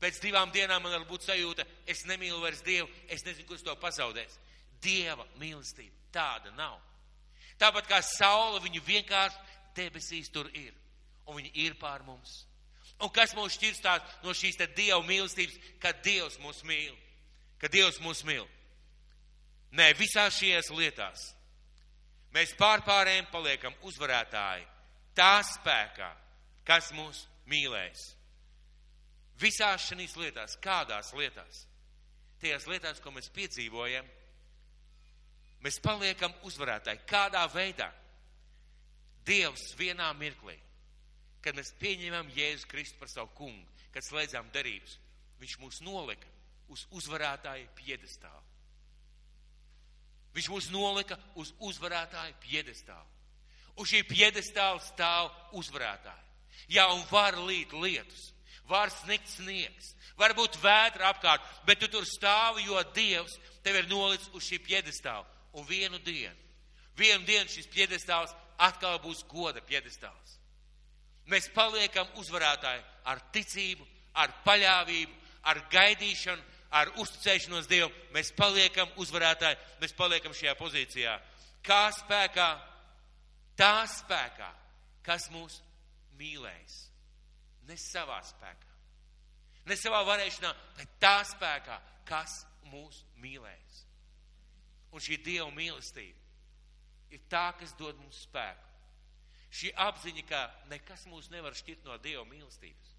[0.03, 3.75] Pēc divām dienām man var būt sajūta, es nemīlu vairs Dievu, es nezinu, kurš to
[3.79, 4.35] pazaudēs.
[4.83, 6.75] Dieva mīlestība tāda nav.
[7.61, 10.73] Tāpat kā saule, viņa vienkārši debesīs tur ir.
[11.23, 12.41] Un viņa ir pār mums.
[12.99, 16.91] Un kas mūs šķirstās no šīs te Dieva mīlestības, kad Dievs mūs mīl?
[17.63, 18.43] Kad Dievs mūs mīl?
[19.71, 21.29] Nē, visās šajās lietās
[22.33, 24.65] mēs pārpārējiem paliekam uzvarētāji
[25.15, 26.09] tā spēkā,
[26.65, 28.09] kas mūs mīlēs.
[29.41, 31.65] Visās šīs lietās, kādās lietās?
[32.41, 34.07] Tajās lietās, ko mēs piedzīvojam,
[35.63, 37.05] Mēs paliekam uzvarētāji.
[37.07, 37.87] Kādā veidā?
[39.23, 40.57] Dievs vienā mirklī,
[41.43, 44.97] kad mēs pieņemam Jēzu Kristu par savu kungu, kad slēdzām derības,
[45.39, 46.27] viņš mūs nolika
[46.73, 48.43] uz uzvarētāju piedestālu.
[50.33, 53.09] Viņš mūs nolika uz uzvarētāju piedestālu.
[53.77, 56.21] Uz šī piedestāla stāv uzvarētāji.
[56.73, 58.31] Jā, un var līt lietus,
[58.69, 63.89] var snikt sniegs, var būt vētra apkārt, bet tu tur stāvi, jo Dievs tev ir
[63.89, 66.37] nolicis uz šī piedestāla un vienu dienu.
[66.97, 70.37] Vienu dienu šis piedestāls atkal būs goda piedestāls.
[71.29, 75.13] Mēs paliekam uzvarētāji ar ticību, ar paļāvību,
[75.49, 76.43] ar gaidīšanu,
[76.73, 81.13] ar uzticēšanos Dievam, mēs paliekam uzvarētāji, mēs paliekam šajā pozīcijā.
[81.65, 82.49] Kā spēkā?
[83.59, 84.49] Tā spēkā,
[85.05, 85.59] kas mūs
[86.17, 86.79] mīlēs.
[87.69, 88.71] Ne savā spēkā,
[89.69, 91.77] ne savā varēšanā, bet tā spēkā,
[92.09, 93.77] kas mūs mīlēs.
[94.93, 98.69] Un šī Dieva mīlestība ir tā, kas dod mums spēku.
[99.53, 102.93] Šī apziņa, ka nekas mūs nevar šķirt no Dieva mīlestības.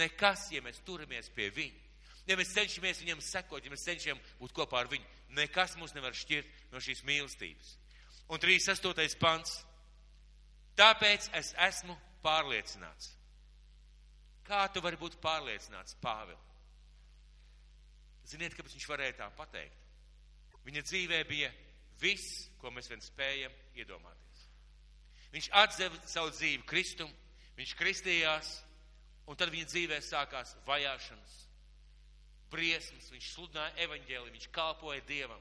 [0.00, 1.83] Nekas, ja mēs turamies pie Viņa,
[2.26, 5.04] ja mēs cenšamies Viņam sekot, ja mēs cenšamies būt kopā ar Viņu,
[5.36, 7.76] nekas mūs nevar šķirt no šīs mīlestības.
[8.32, 9.18] Un 38.
[9.20, 9.60] pants.
[10.74, 13.12] Tāpēc es esmu pārliecināts.
[14.44, 16.50] Kā tu vari būt pārliecināts, Pāvils?
[18.28, 19.80] Ziniet, kāpēc viņš varēja tā pateikt?
[20.64, 21.50] Viņa dzīvē bija
[22.00, 24.44] viss, ko mēs vien spējam iedomāties.
[25.34, 27.10] Viņš atzeva savu dzīvi Kristum,
[27.58, 28.52] viņš kristījās,
[29.28, 31.34] un tad viņa dzīvē sākās vajāšanas,
[32.52, 35.40] briesmas, viņš sludināja evaņģēli, viņš kalpoja Dievam.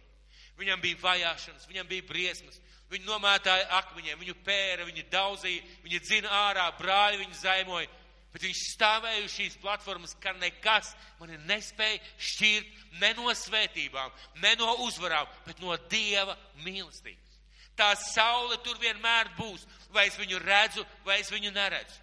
[0.58, 2.60] Viņam bija vajāšanas, viņam bija briesmas,
[2.92, 7.90] viņu nomētāja akmeņiem, viņu pēra, viņu daudzīja, viņu dzina ārā, brāļi viņu zaimoja.
[8.34, 14.56] Bet viņš stāvēja uz šīs platformas, ka nekas mani nespēja šķirt ne no svētībām, ne
[14.58, 16.34] no uzvarām, bet no Dieva
[16.66, 17.38] mīlestības.
[17.78, 22.02] Tā saule tur vienmēr būs, vai es viņu redzu, vai es viņu neredzu.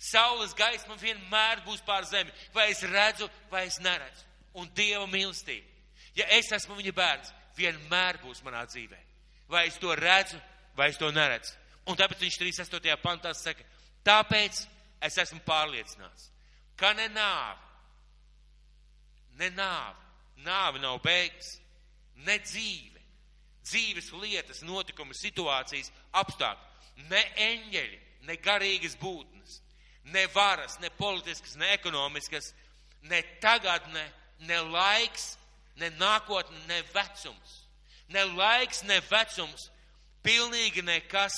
[0.00, 4.29] Saules gaisma vienmēr būs pār zemi, vai es redzu, vai es neredzu.
[4.58, 5.66] Un Dieva mīlestība.
[6.18, 8.98] Ja es esmu viņa bērns, vienmēr būs manā dzīvē.
[9.50, 10.38] Vai es to redzu,
[10.76, 11.54] vai es to neredzu.
[11.90, 12.96] Un tāpēc viņš 38.
[13.02, 13.64] pantā saka,
[14.06, 14.64] tāpēc
[15.06, 16.28] es esmu pārliecināts,
[16.78, 17.58] ka ne nāve,
[19.40, 19.96] ne nāve,
[20.44, 21.56] nāve nav beigas,
[22.26, 23.00] ne dzīve,
[23.64, 29.60] dzīves lietas, notikumi, situācijas, apstākļi, ne eņģeļi, ne garīgas būtnes,
[30.12, 32.52] ne varas, ne politiskas, ne ekonomiskas,
[33.08, 34.04] ne tagadne,
[34.46, 35.34] ne laiks,
[35.80, 37.56] ne nākotne, ne vecums.
[38.10, 39.68] Ne laiks, ne vecums,
[40.26, 41.36] pilnīgi nekas,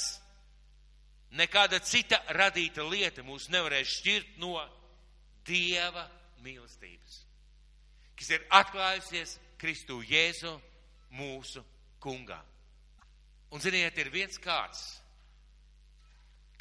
[1.37, 4.57] nekāda cita radīta lieta mūs nevarēs šķirt no
[5.47, 6.05] Dieva
[6.45, 7.17] mīlestības,
[8.19, 10.53] kas ir atklājusies Kristu Jēzu
[11.19, 11.65] mūsu
[12.03, 12.39] kungā.
[13.53, 14.85] Un ziniet, ir viens kāds,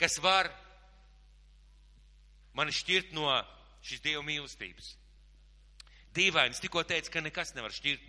[0.02, 0.50] kas var
[2.58, 3.30] mani šķirt no
[3.86, 4.96] šīs Dieva mīlestības.
[6.16, 8.04] Dīvains tikko teica, ka nekas nevar šķirt.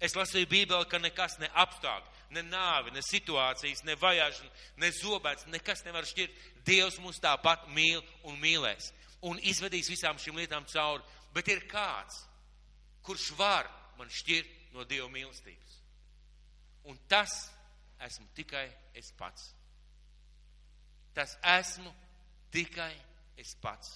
[0.00, 4.50] Es lasīju Bībeli, ka nekas ne apstākļi, ne nāve, ne situācijas, ne vajāšana,
[4.82, 6.36] ne zobēts, nekas nevar šķirt.
[6.68, 8.90] Dievs mūs tāpat mīl un mīlēs.
[9.24, 11.04] Un izvedīs visām šīm lietām cauri.
[11.32, 12.26] Bet ir kāds,
[13.06, 15.78] kurš var man šķirt no Dieva mīlestības.
[16.86, 17.32] Un tas
[18.04, 19.48] esmu tikai es pats.
[21.16, 21.92] Tas esmu
[22.52, 22.92] tikai
[23.40, 23.94] es pats.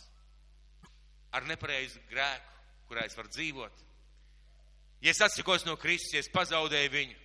[1.37, 2.60] Ar nepareizu grēku
[2.91, 3.87] kurā es varu dzīvot.
[5.01, 7.19] Ja es atsakos no Kristus, ja es pazaudēju viņu,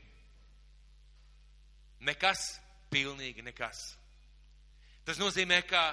[2.07, 2.45] nekas,
[2.93, 3.81] pilnīgi nekas.
[5.05, 5.83] Tas nozīmē, ka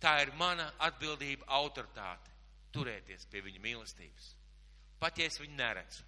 [0.00, 2.30] tā ir mana atbildība, autoritāte
[2.76, 4.30] turēties pie viņa mīlestības.
[5.00, 6.04] Pat ja es viņu neredzu,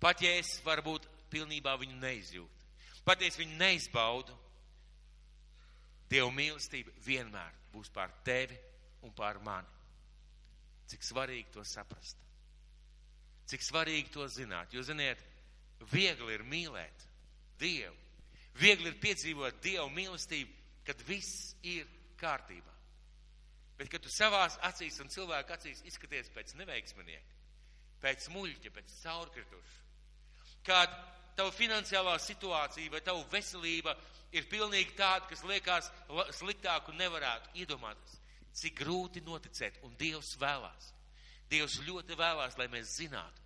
[0.00, 2.66] pat ja es varbūt pilnībā viņu neizjūtu,
[3.04, 4.34] pat ja es viņu neizbaudu,
[6.06, 8.54] Dieva mīlestība vienmēr būs pār tevi
[9.02, 9.75] un pār mani.
[10.86, 12.20] Cik svarīgi to saprast.
[13.50, 14.74] Cik svarīgi to zināt.
[14.74, 15.22] Jo, ziniet,
[15.92, 17.06] viegli ir mīlēt
[17.60, 17.94] Dievu.
[18.56, 20.52] Viegli ir piedzīvot Dievu mīlestību,
[20.86, 21.86] kad viss ir
[22.20, 22.74] kārtībā.
[23.76, 27.34] Bet, kad tu savās acīs un cilvēku acīs izskaties pēc neveiksminieka,
[28.00, 29.82] pēc muļķa, pēc caurkrituša,
[30.64, 30.94] kad
[31.36, 33.92] tava finansiālā situācija vai tava veselība
[34.32, 35.90] ir pilnīgi tāda, kas liekas
[36.38, 38.16] sliktāk un nevarētu iedomāties,
[38.56, 40.92] cik grūti noticēt, un Dievs vēlās.
[41.50, 43.42] Dievs ļoti vēlās, lai mēs zinātu,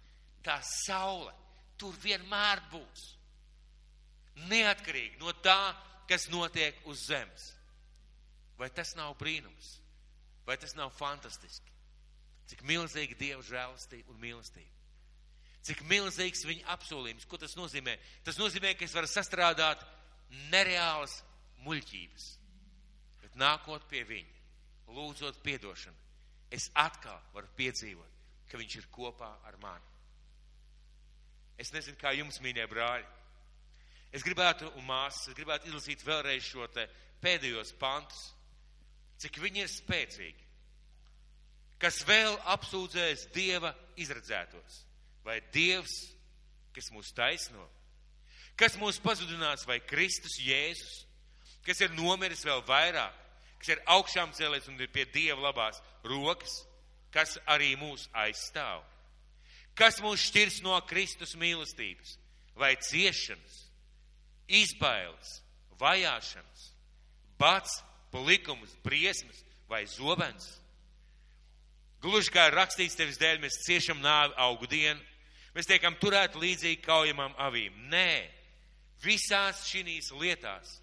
[0.47, 1.33] tā saule
[1.81, 3.07] tur vienmēr būs.
[4.49, 5.75] Neatkarīgi no tā,
[6.09, 7.51] kas notiek uz zemes.
[8.61, 9.77] Vai tas nav brīnums?
[10.47, 11.73] Vai tas nav fantastiski?
[12.51, 14.79] Cik milzīga Dieva žēlastība un mīlestība.
[15.67, 17.27] Cik milzīgs viņa apsolījums.
[17.29, 17.99] Ko tas nozīmē?
[18.25, 19.83] Tas nozīmē, ka es varu sastrādāt
[20.51, 21.21] nereālas
[21.67, 22.27] muļķības,
[23.21, 24.40] bet nākot pie viņa
[24.95, 25.97] lūdzot piedošanu,
[26.51, 28.19] es atkal varu piedzīvot,
[28.51, 29.87] ka viņš ir kopā ar mani.
[31.61, 33.09] Es nezinu, kā jums, mīļie brāļi.
[34.17, 36.87] Es gribētu, un māsas, es gribētu izlasīt vēlreiz šo te
[37.23, 38.31] pēdējos pantus,
[39.21, 40.49] cik viņi ir spēcīgi.
[41.81, 44.81] Kas vēl apsūdzēs Dieva izredzētos?
[45.25, 45.95] Vai Dievs,
[46.77, 47.63] kas mūs taisno?
[48.59, 51.05] Kas mūs pazudinās, vai Kristus Jēzus,
[51.65, 53.17] kas ir nomiris vēl vairāk?
[53.61, 56.63] Kas ir augšām cēlēs un ir pie Dieva labās rokas,
[57.13, 58.81] kas arī mūs aizstāv.
[59.77, 62.17] Kas mūs šķirs no Kristus mīlestības?
[62.57, 63.61] Vai ciešanas,
[64.49, 65.37] izbailes,
[65.81, 66.65] vajāšanas,
[67.41, 67.79] bats,
[68.13, 70.49] palikums, briesmas vai zobens?
[72.01, 75.01] Gluži kā rakstīts tevis dēļ, mēs ciešam nāvi augu dienu,
[75.55, 77.77] mēs tiekam turēti līdzīgi kaujamām avīm.
[77.93, 78.29] Nē,
[79.05, 80.79] visās šīs lietās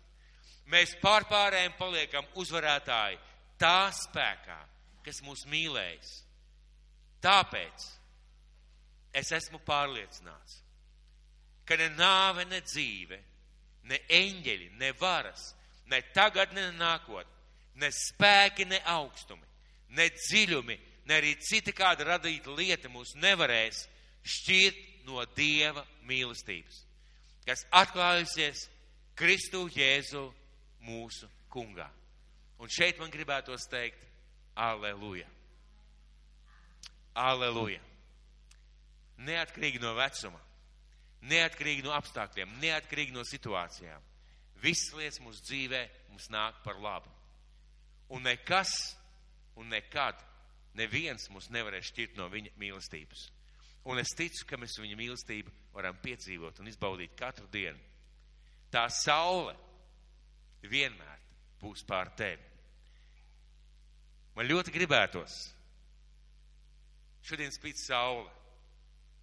[0.72, 3.20] mēs pārpārējiem paliekam uzvarētāji
[3.60, 4.58] tā spēkā,
[5.06, 6.12] kas mūs mīlējis.
[7.24, 7.88] Tāpēc
[9.18, 10.60] es esmu pārliecināts,
[11.68, 13.18] ka ne nāve, ne dzīve,
[13.90, 15.54] ne eņģeļi, ne varas,
[15.92, 17.34] ne tagad, ne nākotnē,
[17.78, 19.46] ne spēki, ne augstumi,
[19.98, 20.78] ne dziļumi,
[21.08, 23.86] ne arī cita kāda radīta lieta mūs nevarēs
[24.28, 26.82] šķirt no Dieva mīlestības,
[27.48, 28.68] kas atklājusies
[29.18, 30.26] Kristu Jēzu
[30.88, 31.88] mūsu kungā.
[32.58, 34.02] Un šeit man gribētos teikt,
[34.58, 35.28] aleluja.
[37.18, 37.82] Aleluja.
[39.28, 40.40] Neatkarīgi no vecuma,
[41.26, 44.04] neatkarīgi no apstākļiem, neatkarīgi no situācijām.
[44.62, 47.10] Visas lietas mūsu dzīvē mums nāk par labu.
[48.14, 48.74] Un nekas
[49.58, 50.22] un nekad
[50.78, 53.28] neviens mūs nevarēs šķirt no viņa mīlestības.
[53.88, 57.80] Un es ticu, ka mēs viņa mīlestību varam piedzīvot un izbaudīt katru dienu.
[58.74, 59.56] Tā saule
[60.70, 61.22] vienmēr
[61.62, 62.44] būs pār tevi.
[64.38, 65.38] Man ļoti gribētos.
[67.26, 68.30] Šodien spīd saule.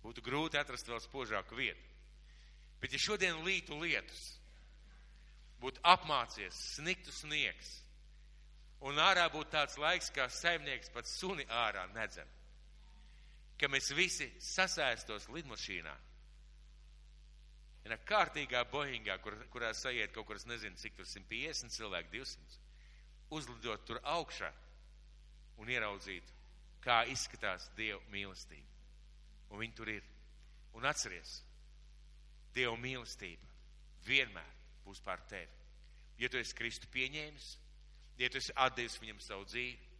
[0.04, 1.92] Būtu grūti atrast vēl spožāku vietu.
[2.82, 4.34] Bet ja šodien lītu lietus,
[5.62, 7.70] būtu apmācies, sniktu sniegs,
[8.84, 12.28] un ārā būtu tāds laiks, kā saimnieks pat suni ārā nedzen,
[13.56, 15.94] ka mēs visi sasēstos lidmašīnā,
[17.84, 22.60] vienā kārtīgā Boeingā, kur, kurā sajiet kaut kur, es nezinu, cik tur 150 cilvēku, 200,
[23.36, 24.50] uzlidot tur augšā
[25.60, 26.32] un ieraudzītu,
[26.84, 28.70] kā izskatās Dieva mīlestība.
[29.52, 30.06] Un viņi tur ir.
[30.74, 31.38] Un atceries,
[32.54, 33.52] Dieva mīlestība
[34.06, 35.62] vienmēr būs pār tevi.
[36.18, 37.46] Ja tu esi Kristu pieņēmis,
[38.20, 39.92] ja tu esi atdevis viņam savu dzīvi,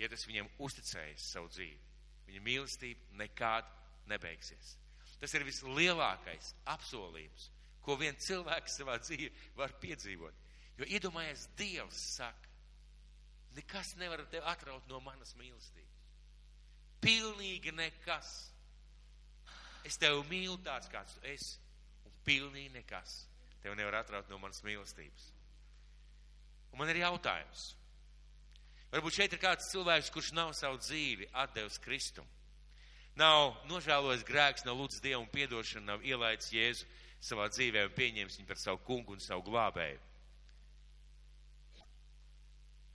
[0.00, 1.80] ja tu esi viņam uzticējis savu dzīvi,
[2.28, 3.68] viņa mīlestība nekad
[4.10, 4.76] nebeigsies.
[5.22, 7.48] Tas ir vislielākais apsolījums,
[7.82, 10.40] ko viens cilvēks savā dzīvē var piedzīvot.
[10.80, 12.50] Jo iedomājies, Dievs saka,
[13.54, 16.00] nekas nevar tevi atraut no manas mīlestības.
[17.02, 18.32] Pilnīgi nekas.
[19.86, 21.58] Es tevi mīlu tāds, kāds tu esi,
[22.06, 23.20] un pilnīgi nekas
[23.62, 25.30] tevi nevar atraut no manas mīlestības.
[26.72, 27.72] Un man ir jautājums.
[28.92, 32.26] Varbūt šeit ir kāds cilvēks, kurš nav savu dzīvi atdevis Kristum.
[33.20, 36.88] Nav nožēlojis grēks, nav lūdzis Dievu piedošanu, nav ielaidis Jēzu
[37.22, 40.00] savā dzīvē un pieņēmis viņu par savu kungu un savu glābēju.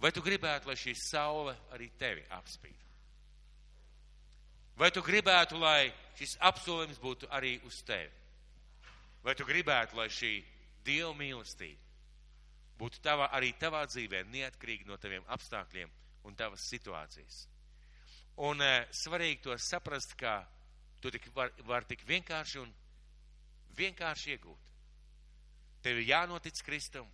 [0.01, 2.83] Vai tu gribētu, lai šī saule arī tevi apspīd?
[4.77, 8.13] Vai tu gribētu, lai šis apsolījums būtu arī uz tevi?
[9.25, 10.37] Vai tu gribētu, lai šī
[10.85, 11.81] Dieva mīlestība
[12.77, 15.89] būtu tavā, arī tavā dzīvē, neatkarīgi no taviem apstākļiem
[16.29, 17.41] un tavas situācijas?
[18.37, 20.43] Un e, svarīgi to saprast, ka
[21.01, 22.73] tu tik var, var tik vienkārši un
[23.77, 24.63] vienkārši iegūt.
[25.81, 27.07] Tev ir jānotic Kristum,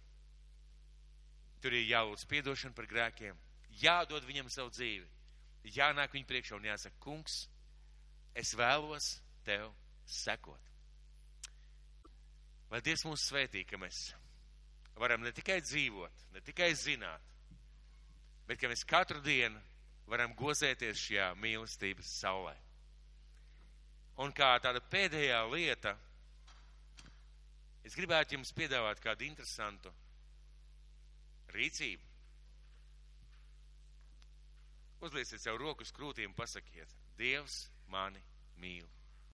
[1.64, 3.40] tur ir jālūdz piedošana par grēkiem,
[3.80, 5.08] jādod viņam savu dzīvi,
[5.78, 7.38] jānāk viņa priekšā un jāsaka, kungs,
[8.36, 9.14] es vēlos
[9.48, 9.72] tev
[10.04, 10.72] sekot.
[12.72, 14.10] Lai Dievs mūs svētī, ka mēs
[15.00, 17.22] varam ne tikai dzīvot, ne tikai zināt,
[18.48, 19.62] bet ka mēs katru dienu
[20.10, 22.54] varam gozēties šajā mīlestības saulē.
[24.24, 25.96] Un kā tāda pēdējā lieta,
[27.84, 29.92] es gribētu jums piedāvāt kādu interesantu
[31.56, 32.10] rīcību.
[35.04, 38.22] Uzlieciet sev rokas krūtīm un pasakiet, Dievs mani
[38.62, 38.86] mīl.